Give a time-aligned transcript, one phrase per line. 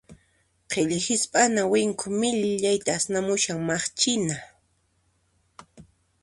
[0.71, 4.35] Qhilli hisp'ana winku millayta asnamushan, maqchina.